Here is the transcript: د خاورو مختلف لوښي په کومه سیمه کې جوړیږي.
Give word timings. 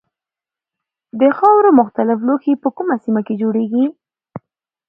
د 1.19 1.21
خاورو 1.37 1.69
مختلف 1.81 2.17
لوښي 2.27 2.53
په 2.63 2.69
کومه 2.77 2.95
سیمه 3.03 3.21
کې 3.27 3.35
جوړیږي. 3.41 3.85